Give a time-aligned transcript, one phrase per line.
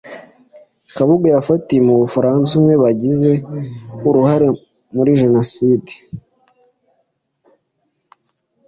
[0.95, 3.31] Kabuga yafatiwe mu bufaransa umwe bagize
[4.07, 4.47] uruhare
[4.95, 5.91] muri jenoside